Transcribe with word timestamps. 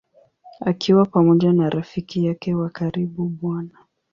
Akiwa 0.61 1.05
pamoja 1.05 1.53
na 1.53 1.69
rafiki 1.69 2.25
yake 2.25 2.55
wa 2.55 2.69
karibu 2.69 3.29
Bw. 3.29 3.61